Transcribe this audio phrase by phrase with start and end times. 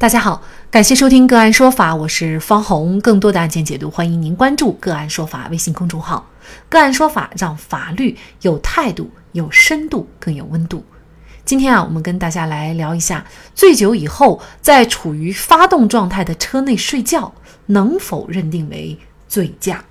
[0.00, 0.40] 大家好，
[0.70, 3.00] 感谢收听个案说法，我是方红。
[3.00, 6.24] 更多的案件解读，欢迎您关注个案说法微信公众号。
[6.68, 10.84] 个案说法让法律有态度、有深度、更有温度。
[11.44, 13.26] 今天啊，我们跟大家来聊一下，
[13.56, 17.34] 醉酒以后在处于发动状态的车内睡觉，
[17.66, 18.96] 能否认定为
[19.26, 19.84] 醉驾？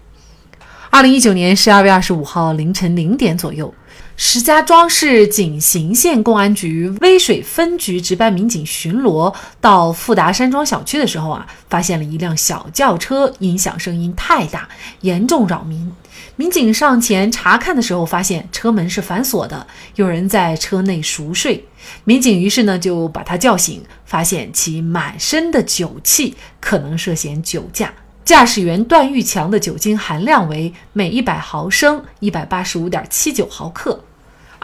[0.90, 3.76] 二零一九年十二月二十五号凌晨零点左右。
[4.20, 9.32] 石家庄市井陉县公安局威水分局值班民警巡逻
[9.62, 14.68] 到富达山庄小区的时候啊，发现了一辆小轿车音响声音太大，
[15.02, 15.92] 严重扰民。
[16.36, 19.68] 民警上前查看的时候，发现车门是反锁的，
[19.98, 21.64] 有人在车内熟睡。
[22.04, 27.94] 民警于是呢就把他叫醒，发现其满身的酒气，可能涉嫌酒驾。
[28.26, 34.04] 驾驶员段玉强的酒精含量为每一百毫升一百八十五点七九毫克。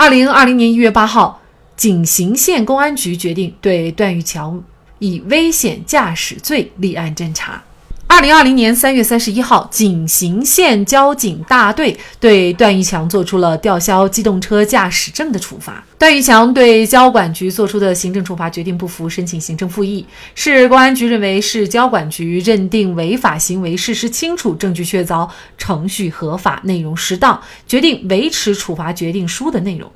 [0.03, 1.41] 二零二零年一月八号，
[1.77, 4.61] 景行县公安局决定对段玉强
[4.99, 7.63] 以危险驾驶罪立案侦查。
[8.05, 15.83] 二零二零年三月三十一号，景行县交警大队对段玉强作出了吊销机动车驾驶证的处罚。
[15.97, 20.05] 段玉强对交管局作出的行政处罚决定不服，申请行政复议。
[20.35, 29.91] 市公安局认为市交管局认定违法行为事实清楚、证据确凿、程序合法、内容适当，决定维持处罚决定书的内容。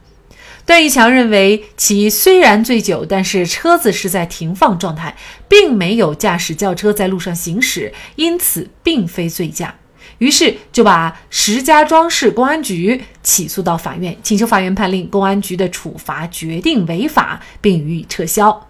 [0.67, 5.15] 段玉强认为，其虽然醉酒，但是车子是在停放状态，
[5.47, 9.73] 并没有驾驶轿车在路上行驶，因此并非醉驾。
[10.17, 18.67] 于是就把石家庄市公安局起诉到法院，请求法院判令公安局的处罚决定违法，并予以撤销。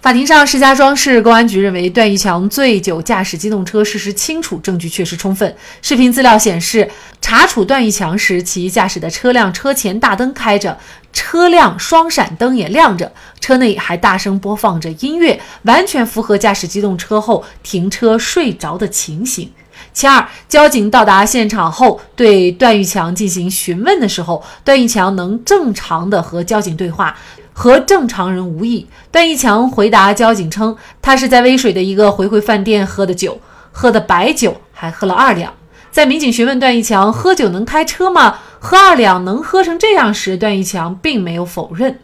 [0.00, 5.56] 法庭上，石家庄市公安局认为段玉强醉酒驾驶机动车事实清楚，证据确实充分。
[5.82, 6.88] 视频资料显示，
[7.20, 10.78] 查处段玉强时，其驾驶的车辆车前大灯开着，
[11.16, 19.50] 车辆双闪灯也亮着，车内还大声播放着音乐，完全符合驾驶机动车后停车睡着的情形。
[19.94, 27.16] 其二，交警到达现场后，对段玉强进行询问的时候，段玉强能正常的和交警对话。
[27.58, 28.86] 和正常人无异。
[29.10, 33.40] 段玉强回答交警称，他是在威水的一个回回饭店喝的酒，
[33.72, 35.50] 喝的白酒，还喝了二两。
[35.90, 38.40] 在民警询问段玉强喝酒能开车吗？
[38.68, 42.00] 喝二两能喝成这样时，段玉强并没有否认。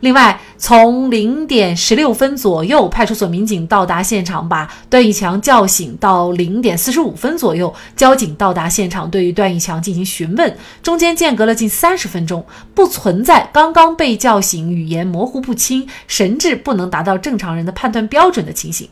[0.00, 5.96] 另外，从零点十六分左右，派出所民警到达现场，把段玉强叫醒。
[6.00, 12.44] 到零点四十五分左右，交警到达现场，对于段玉强进行询问，中间间隔了近三十分钟，
[12.74, 18.88] 不存在刚刚被叫醒、语言模糊不清、神志不能达到正常人的判断标准的情形。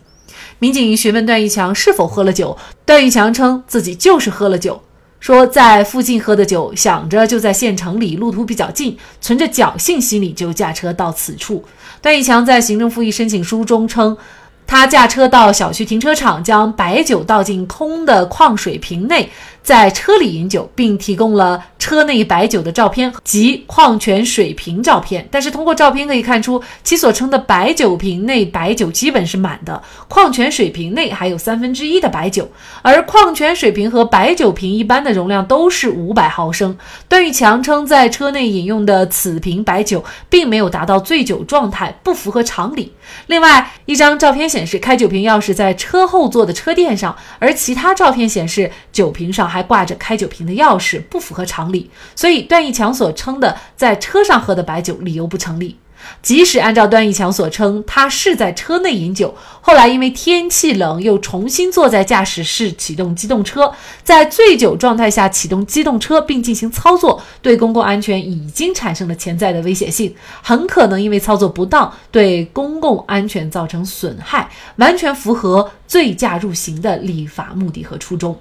[0.60, 4.80] 民警询问段玉强是否喝了酒，段玉强称自己就是喝了酒。
[5.22, 11.65] 说在附近喝的酒，想着就在县城里，路途比较近，存着侥幸心理就驾车到此处。
[12.00, 14.19] 段义强在行政复议申请书中称。
[14.65, 19.31] 他驾车到小区停车场，将白酒倒进空的矿水瓶内，
[19.62, 25.28] 在车里饮酒，并提供了车内白酒的照片及矿泉水瓶照片。
[25.31, 32.50] 但是通过照片可以看出，其所称的白酒瓶内白酒基本是满的，矿泉水瓶内还有三分之一的白酒，
[32.81, 36.77] 而矿泉水瓶和白酒瓶一般的容量都是五百毫升。
[37.09, 42.93] 段玉强称，在车内饮用的此瓶白酒并没有达到醉酒状态，不符合常理。
[43.27, 44.62] 另外一张照片显。
[44.65, 51.90] 示开酒瓶钥匙在车后座的车垫上，而其他照片显示酒瓶上还挂着开酒瓶的钥匙，不符合常理。
[52.16, 55.76] 所以段义强所称的在车上喝的白酒理由不成立。
[56.20, 78.36] 即使按照段义强所称，他是在车内饮酒，后来因为天气冷，又重新坐在驾驶室启动机动车，在醉酒状态下启动机动车并进行操作，对公共安全已经产生了潜在的危险性，很可能因为操作不当对公共安全造成损害，完全符合醉驾入刑的立法目的和初衷。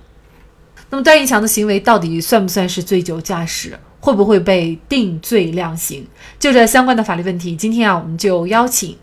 [0.91, 3.79] 那么段义强的行为到底算不算是醉酒驾驶？
[4.02, 6.06] 会不会被定罪量刑？
[6.38, 8.97] 就这相关的法律问题，今天啊，我们就邀请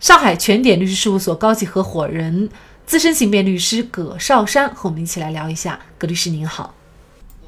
[0.00, 2.48] 上海全点律师事务所高级合伙人、
[2.86, 5.78] 资深刑辩律师葛绍山和我们一起来聊一下。
[5.98, 6.74] 葛律师您好，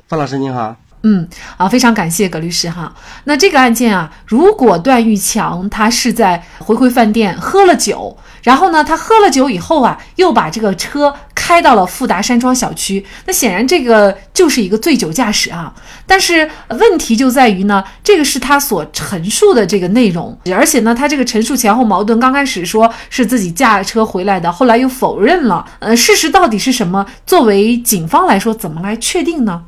[0.07, 0.77] 范老师您好。
[1.03, 2.93] 嗯，啊，非常感谢葛律师哈。
[3.25, 15.73] 那这个案件啊，如果段玉强他是在回回饭店喝了酒，然后呢，他喝了酒以后啊，又把这个车开到了富达山庄小区，那显然这个就是一个醉酒驾驶啊。
[16.07, 25.65] 但是问题就在于呢，这个是他所陈述的这个内容，而且呢，他这个陈述前后矛盾，刚开始说是自己驾车回来的，后来又否认了。
[25.79, 27.07] 呃，事实到底是什么？
[27.25, 29.63] 作为警方来说，怎么来确定呢？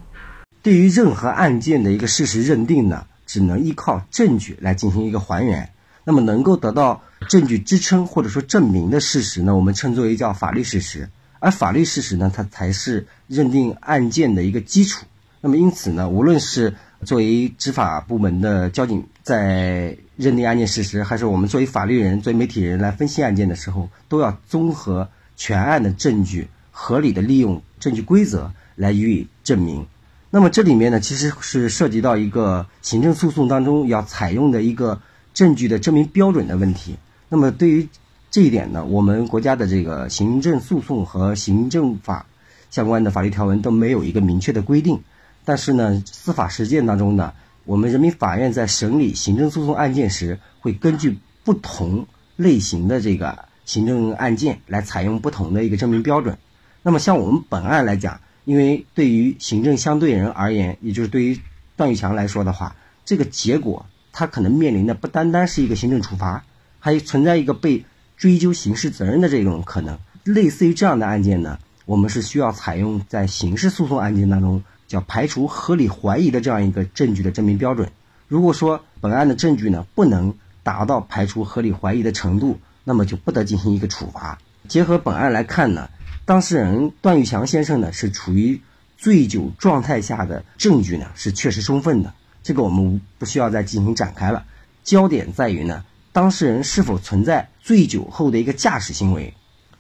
[0.62, 5.72] 对于任何案件的一个事实认定呢，只能依靠证据来进行一个还原。
[6.04, 11.08] 那么能够得到证据支撑或者说证明的事实呢，我们称作为叫法律事实。
[11.38, 15.06] 而法律事实呢，它才是认定案件的一个基础。
[15.40, 16.74] 那么因此呢，无论是
[17.04, 29.86] 作为执法部门的交警在认定案件事实，还是我们作为法律人、作为媒体人来分析案件的时候，都要综合全案的证据，合理的利用证据规则来予以证明。
[30.32, 35.00] 那么这里面呢，其实是涉及到一个行政诉讼当中要采用的一个
[35.34, 36.96] 证据的证明标准的问题。
[37.28, 37.88] 那么对于
[38.30, 42.26] 这一点呢，我们国家的这个行政诉讼和行政法
[42.70, 45.00] 相关的法律条文都没有一个明确的规定。
[45.44, 47.32] 但是呢，司法实践当中呢，
[47.64, 52.06] 我们人民法院在审理行政诉讼案件时，会根据不同
[52.36, 56.38] 类型的这个行政案件来采用不同的一个证明标准。
[56.82, 61.40] 那么像我们本案来讲，因为对于行政相对人而言，也就是对于
[61.76, 66.44] 段玉强来说的话，这个结果他可能面临的不单单是一个行政处罚，
[66.78, 67.84] 还存在一个被。
[68.20, 77.90] 追究刑事责任的这种可能，类似于这样的案件呢，我们是需要采用在刑事诉讼案件当中叫排除合理怀疑的这样一个证据的证明标准。
[78.28, 84.38] 如果说本案的证据呢不能达到排除合理怀疑的程度，那么就不得进行一个处罚。
[84.68, 85.88] 结合本案来看呢，
[86.30, 88.60] 当事人段玉强先生呢是处于
[88.96, 94.46] 醉酒状态下的证据呢是确实充分的，这个我们不需要再进行展开了。
[94.84, 95.84] 焦点在于呢。
[96.12, 99.34] 当事人是否存在醉酒后的一个驾驶行为？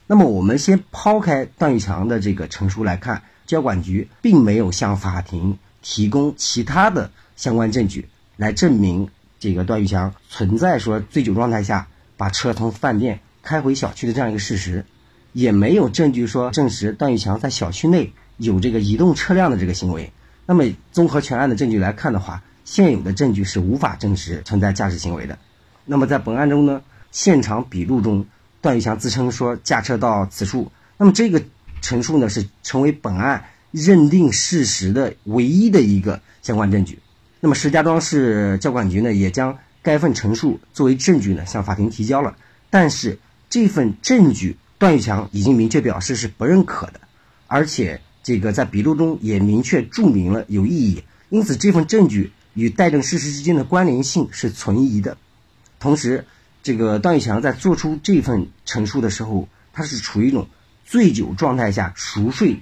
[0.08, 9.08] 那么我们先抛开段玉强的这个陈述来看，交管局并没有向法庭提供其他的相关证据来证明
[9.38, 11.86] 这个段玉强存在说醉酒状态下
[12.16, 14.84] 把车从饭店开回小区的这样一个事实，
[15.32, 20.12] 也没有证据说证实段玉强在小区内有这个移动车辆的这个行为。
[20.46, 25.38] 那么综合全案的证据来看的话，现有的证据是无法证实存在驾驶行为的。
[25.84, 26.82] 那么在本案中呢，
[27.12, 28.26] 现场笔录中，
[28.60, 30.70] 段玉强自称说驾车到此处。
[30.96, 31.42] 那么这个
[31.80, 36.98] 陈述呢，是成为本案认定事实的唯一的一个相关证据。
[37.40, 42.36] 那么石家庄市交管局呢，也将该份陈述作为证据呢，向法庭提交了。
[42.68, 43.18] 但是
[43.48, 47.00] 这份证据，段玉强已经明确表示是不认可的，
[47.46, 51.04] 而且这个在笔录中也明确注明了有异议。
[51.28, 55.18] 因此，这份证据与待证事实之间的关联性是存疑的。
[55.78, 56.24] 同时，
[56.62, 60.48] 这个段玉强在做出这份陈述的时候，他是处于一种
[60.86, 62.58] 醉酒状态下熟睡，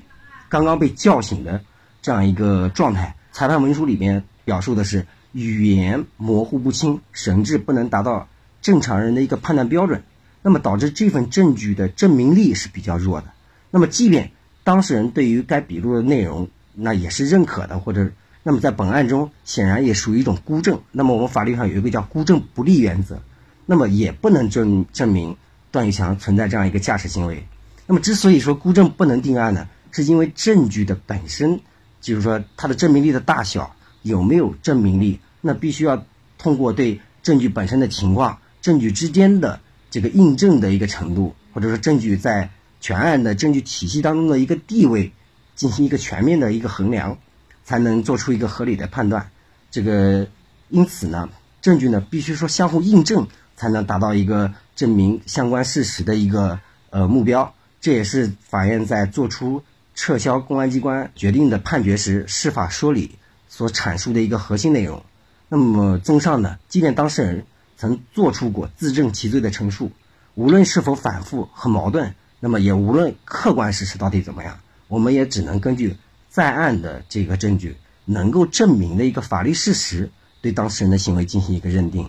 [0.49, 1.63] 刚刚被叫醒的
[2.03, 3.15] 这样一个状态。
[3.31, 8.29] 裁判文书里面表述的是语言模糊不清，神志不能达到
[8.61, 10.03] 正常人的一个判断标准，
[10.43, 13.27] 那么导致这份证据的证明力是比较弱的。
[13.71, 14.31] 那么，即便
[14.65, 18.11] 当事人对于该笔录的内容那也是认可的，或者。
[18.45, 20.81] 那么在本案中，显然也属于一种孤证。
[20.91, 23.21] 那么我们法律上有一个叫孤证不立原则，
[23.67, 25.37] 那么也不能证证明
[25.71, 27.47] 段玉强存在这样一个驾驶行为。
[27.87, 31.61] 那么之所以说孤证不能定案呢，是因为证据的本身，
[32.01, 36.03] 就是说它的证明力的大小有没有证明力，那必须要
[36.39, 42.51] 通过对证据本身的情况、证据之间的这个印证的一个程度，或者说证据在
[42.81, 45.13] 全案的证据体系当中的一个地位，
[45.55, 47.19] 进行一个全面的一个衡量。
[47.65, 49.31] 才能做出一个合理的判断，
[49.71, 50.27] 这个
[50.71, 51.29] 因此呢，
[51.61, 56.59] 证据呢必须说相互印证，才能达到一个证明相关事实的一个
[56.89, 57.55] 呃目标。
[57.79, 59.63] 这也是法院在做出
[59.95, 63.17] 撤销公安机关决定的判决时，释法说理
[63.51, 65.05] 所阐述的一个核心内容。
[65.51, 67.45] 那么，综上呢，即便当事人
[67.79, 69.91] 曾做出过自证其罪的陈述，
[70.35, 74.59] 无论是否反复和矛盾，那么也无论客观事实到底怎么样，
[74.89, 75.97] 我们也只能根据。
[76.31, 80.09] 在案的这个证据能够证明的一个法律事实，
[80.43, 82.09] 对当事人的行为进行一个认定。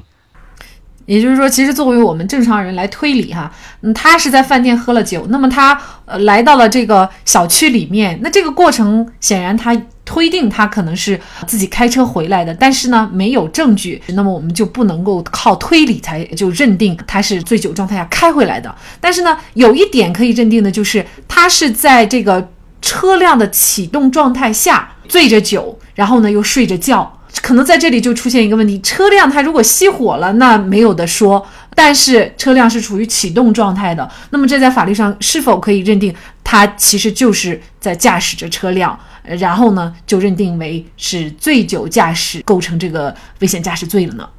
[1.06, 9.74] 也就是说，其实作为我们正常人来推理哈，嗯，他是在饭店喝了酒，那么他呃来到了这个小区里面，那这个过程显然他
[10.10, 18.76] 推定他可能是自己开车回来的，但是呢没有证据，那么我们就不能够靠推理才就认定他是醉酒状态下开回来的。
[19.00, 22.50] 但是呢，有一点可以认定的就是他是在这个。
[22.82, 38.98] 车辆的启动状态下醉着酒，然后呢又睡着觉，可能在这里就出现一个问题：车辆它如果熄火了，那没有的说；但是车辆是处于启动状态的，那么这在法律上是否可以认定他其实就是在驾驶着车辆？
[39.38, 44.30] 然后呢就认定为是醉酒驾驶，构成这个危险驾驶罪了呢？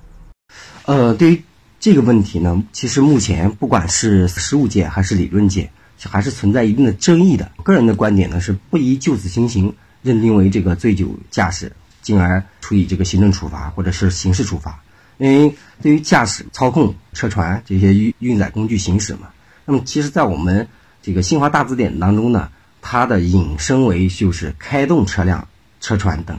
[0.85, 1.43] 呃，对于
[1.79, 5.71] 这个问题呢，其实目前不管是实务界还是理论界。
[6.03, 7.53] 还是存在一定的争议的。
[7.63, 9.71] 个人的观点呢是不宜就此情形，
[10.01, 11.71] 认定为这个醉酒驾驶，
[12.01, 14.83] 进而处以这个行政处罚或者是刑事处罚。
[15.19, 19.29] 因为对于驾驶、操控车船这些运运载工具行驶嘛。
[19.67, 20.67] 那么，其实，在我们
[21.03, 22.49] 这个新华大字典当中呢，
[22.83, 25.49] 它的引申为就是开动车辆、
[25.81, 26.39] 车船等。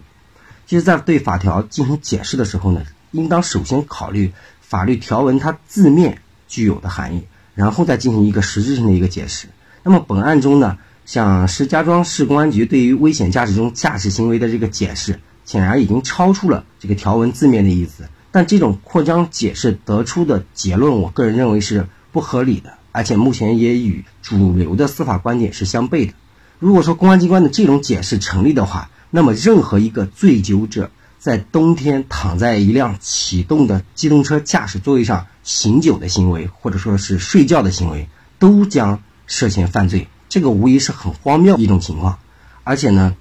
[0.68, 4.32] 其实，在对法条进行解释的时候呢，应当首先考虑
[4.62, 7.24] 法律条文它字面具有的含义，
[7.56, 9.48] 然后再进行一个实质性的一个解释。
[9.84, 18.08] 那么，本案中呢，像石家庄市公安局对于危险驾驶中驾驶行为的这个解释，显然已经超出了这个条文字面的意思。
[18.32, 26.14] 但这种扩张解释得出的结论，我个人认为是不合理的，而且目前也与主流的司法观点是相悖的。
[26.62, 40.08] 如果说公安机关的这种解释成立的话，那么任何一个醉酒者在冬天躺在一辆启动的机动车驾驶座位上醒酒的行为，或者说是睡觉的行为，都将涉嫌犯罪。
[40.30, 42.20] 这个无疑是很荒谬一种情况。
[42.64, 43.16] 而且呢，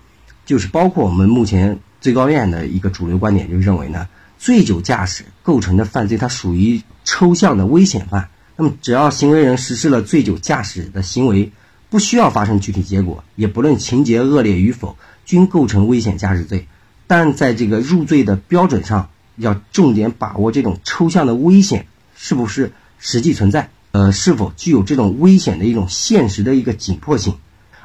[0.44, 4.06] 就是包括我们目前最高院的一个主流观点，就认为呢。
[4.38, 8.30] 醉酒驾驶构成的犯罪，它属于抽象的危险犯。
[8.56, 11.52] 那么，只要行为人实施了醉酒驾驶的行为，
[11.90, 16.66] 不需要发生具体结果，也不论情节恶劣与否，均构成危险驾驶罪。
[17.06, 27.34] 但在这个入罪的标准上，要重点把握这种抽象的危险是不是实际存在，呃，是否具有这种危险的一种现实的一个紧迫性。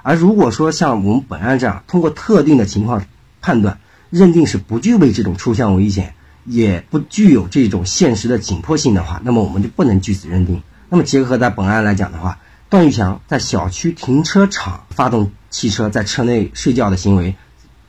[0.04, 3.06] 而如果说像我们本案这样，通过特定的情况
[3.42, 6.14] 判断，认定是不具备这种抽象危险。
[6.48, 10.62] 也不具有这种现实的紧迫性的话，那么我们就不能据此认定。
[10.90, 12.38] 那么结合在本案来讲的话，
[12.75, 17.34] 段玉强在小区停车场发动汽车在车内睡觉的行为，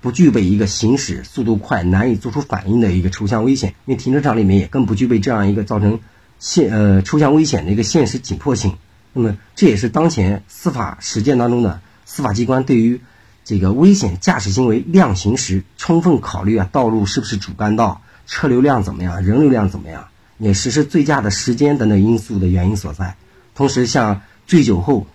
[0.00, 5.98] 不具备一个行驶速度快、难以做出反应的一个抽象危险，因为停车场里面也更不具备这样一个造成
[6.38, 8.76] 现呃抽象危险的一个现实紧迫性。
[9.12, 13.00] 那么这也是当前司法实践当中的司法机关对于
[13.44, 18.02] 这个危险驾驶行为量刑时充分考虑啊，道路是不是主干道。
[18.28, 19.20] 车流量怎么样？
[19.24, 20.06] 人流量怎么样？
[20.38, 23.16] 也实施醉驾的时间等等因素的原因所在。
[23.56, 25.06] 同时，像醉酒后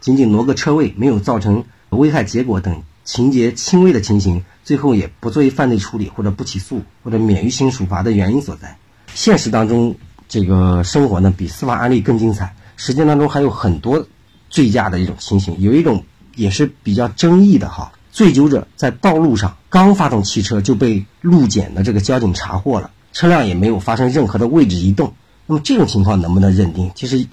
[0.00, 8.76] 仅仅挪个车位，没有造成危害结果等情节轻微的情形，最后也不作为犯罪处理或者不起诉或者免于刑处罚的原因所在。
[9.14, 9.96] 现实当中，
[10.28, 12.54] 这个生活呢比司法案例更精彩。
[12.76, 14.06] 实践当中还有很多
[14.48, 16.04] 醉驾的一种情形，有一种
[16.36, 17.92] 也是比较争议的哈。
[18.12, 25.12] 醉酒者在道路上刚发动汽车就被路检的这个交警查获了，车辆也没有发生任何的位置移动。
[25.46, 26.90] 那么这种情况能不能认定？
[26.94, 27.26] 其实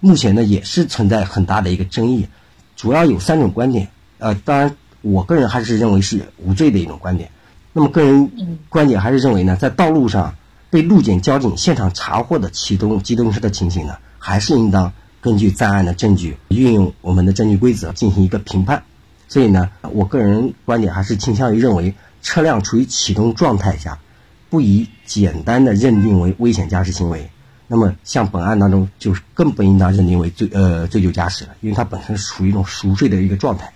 [0.00, 2.28] 目前呢也是存在很大的一个争议，
[2.76, 3.88] 主要有三种观点。
[4.18, 7.30] 呃，当然我个人还是认为是无罪的一种观点。
[7.72, 10.34] 那么个人观点还是认为呢，在道路上
[10.70, 18.82] 被路检交警现场查获的启动机动车的情形呢，还是应当根据在案的证据，运用我们的证据规则进行一个评判。
[19.28, 23.98] 所以呢，我个人观点还是倾向于认为，车辆处于启动状态下，
[24.48, 27.30] 不宜简单的认定为危险驾驶行为。
[27.68, 33.70] 那么，像本案当中，就是更不应当认定为醉呃醉酒驾驶了，因为他本身属于一种熟睡的一个状态。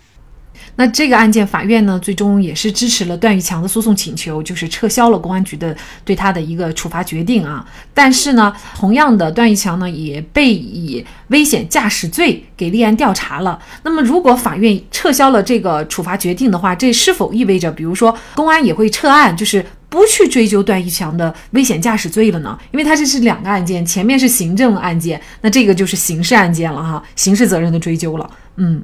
[0.75, 7.67] 那这个案件，法院呢最终也是支持了段玉强的诉讼请求，就是撤销了公安局的对他的一个处罚决定啊。
[7.93, 13.59] 但是呢，同样的，段玉强呢也被以危险驾驶罪给立案调查了。
[13.83, 22.59] 那么，如果法院撤销了这个处罚决定的话，这是否意味着，比如说公安也会撤案，就是不去追究段玉强的危险驾驶罪了呢？
[22.71, 28.31] 因为他这是两个案件，前面是行政案件，那这个就是刑事案件了哈，刑事责任的追究了。
[28.57, 28.83] 嗯。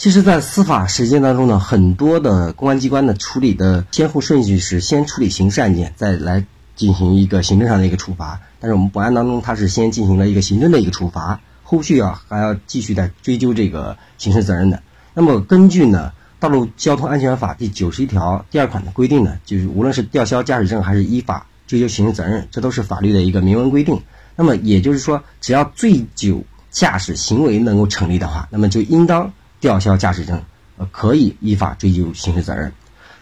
[0.00, 6.44] 其实，在司法实践当中呢，很多的公安机关的处理的先后顺序是先处理刑事案件，再来
[6.74, 8.40] 进行一个行政上的一个处罚。
[8.58, 14.82] 但是我们本案当中，它是先进行了一个行政的一个处罚，后续啊还要继续再追究这个刑事责任的。
[15.14, 24.00] 那么，根据呢《道路交通安全法》第九十一条第二款的规定呢，就是无论是吊销驾驶证还是依法追究刑事责任，这都是法律的一个明文规定。
[24.36, 29.32] 那么也就是说，只要醉酒驾驶行为能够成立的话，那么就应当。
[29.60, 30.40] 吊销驾驶证，
[30.76, 32.72] 呃，可以依法追究刑事责任。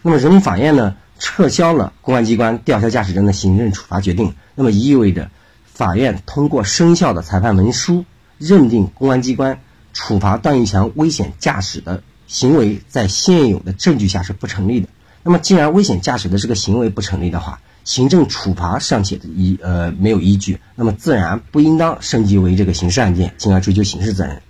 [0.02, 5.30] 那么，人民法院呢，撤销了公安机关吊销驾驶证的行政处罚决定，那么意味着
[5.64, 8.04] 法院通过生效的裁判文书，
[8.37, 9.61] 认定公安机关
[9.94, 14.88] 处罚段玉强危险驾驶的行为在现有的证据下是不成立的。
[15.23, 24.40] 那么，既然危险驾驶的这个行为不成立的话，行政处罚尚且依呃没有依据，那么自然不应当升级为这个刑事案件，进而追究刑事责任。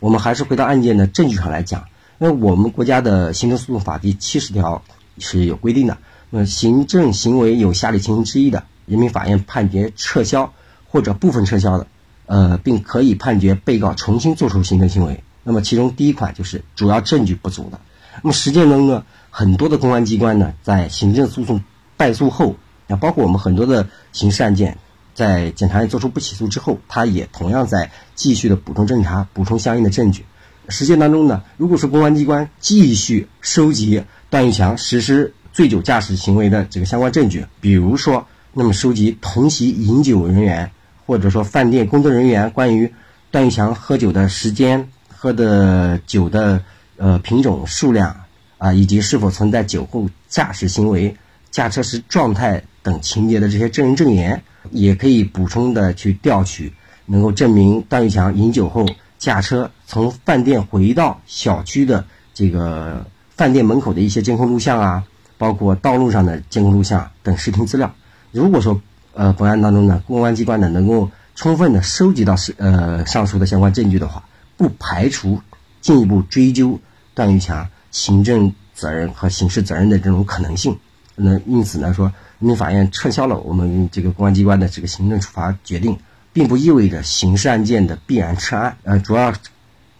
[0.00, 1.84] 我们还是回到案件的证据上来讲，
[2.18, 4.82] 因为我们国家的行政诉讼法第七十条
[5.18, 5.98] 是有规定的，
[6.30, 10.52] 那么行政行为有下列情形之一的，人民法院判决撤销
[10.88, 11.86] 或者部分撤销的，
[12.26, 15.22] 呃，并可以判决被告重新作出行政行为。
[15.44, 17.78] 那么其中第一款就是主要证据不足的。
[18.22, 21.62] 那么实践中呢，很多的公安机关呢，在行政诉讼
[21.96, 24.78] 败诉后，那包括我们很多的刑事案件，
[25.14, 30.24] 在检察院作出不起诉之后，他也同样在继续的补充侦查，补充相应的证据。
[30.68, 40.70] 实践当中呢，如果说公安机关继续收集段玉强实施醉酒驾驶行为的这个相关证据，比如说，那么收集同席饮酒人员
[41.04, 42.94] 或者说饭店工作人员关于
[43.30, 44.88] 段玉强喝酒的时间、
[45.24, 46.62] 喝的酒的
[46.98, 48.14] 呃品种、数量
[48.58, 51.16] 啊，以及是否存在酒后驾驶行为、
[51.50, 56.70] 驾车时状态等情节的这些证人证言，也可以补充的去调取，
[57.06, 58.86] 能够证明段玉强饮酒后。
[59.16, 62.04] 驾车从饭店回到小区的
[62.34, 65.02] 这个饭店门口的一些监控录像啊，
[65.38, 67.90] 包括道路上的监控录像等视听资料。
[68.32, 68.78] 如果说
[69.14, 74.22] 呃本案当中呢，公安机关呢能够充分的收集到是呃上述的相关证据的话，
[74.56, 75.40] 不排除
[75.80, 76.78] 进一步追究
[77.14, 80.78] 段玉强行政责任和刑事责任的这种可能性。
[81.14, 82.06] 那因此呢说，
[82.38, 85.98] 人民法院撤销了我们这个公安机关的这个行政处罚决定。
[86.34, 89.32] 并不意味着刑事案件的必然撤案，呃，主要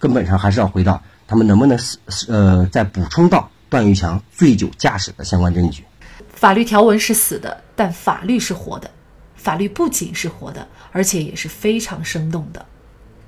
[0.00, 1.96] 根本上还是要回到他们能不能是
[2.26, 5.84] 呃再补充到段玉强醉酒驾驶的相关证据。
[6.26, 8.90] 法律条文是死的，但法律是活的。
[9.36, 12.66] 法律不仅是活的，而且也是非常生动的。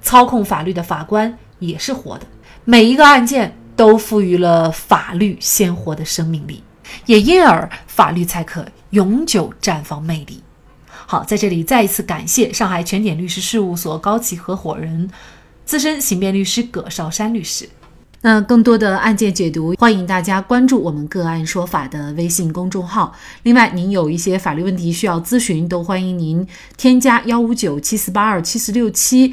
[0.06, 2.24] 操控法律的法官也是活的。
[2.64, 6.62] 每一个案件都赋予了法律鲜活的生命力，
[7.06, 10.40] 也因而法律才可永久绽放魅力。
[10.88, 15.10] 好，在这里再一次感谢上海全点律师事务所高级合伙人、
[15.64, 17.68] 资深刑辩律师葛绍山律师。
[18.22, 23.12] 那更多的案件解读，欢迎大家关注我们“个案说法”的微信公众号。
[23.44, 26.44] 另外，您有一些法律问题需要咨询，都欢迎您
[26.76, 29.32] 添加幺五九七四八二七四六七